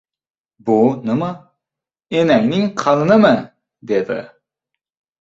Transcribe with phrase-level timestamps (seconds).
[0.69, 0.77] —Bu
[1.09, 1.27] nima,
[2.23, 3.35] enangning qalinimi?—
[3.93, 4.23] dedi.